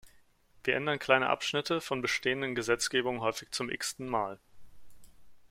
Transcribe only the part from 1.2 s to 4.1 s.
Abschnitte von bestehenden Gesetzgebungen häufig zum x-ten